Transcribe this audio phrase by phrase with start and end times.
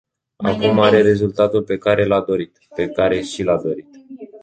[0.37, 1.77] Acum are rezultatul pe
[2.87, 3.89] care și l-a dorit.